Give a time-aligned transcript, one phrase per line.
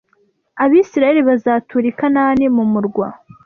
[0.63, 3.07] Abisirayeli bazatura I kanani mumurwa